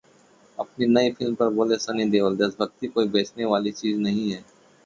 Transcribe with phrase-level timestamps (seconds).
[0.57, 4.43] अपनी नई फिल्म पर बोले सनी देओल, देशभक्ति कोई बेचने वाली चीज नहीं है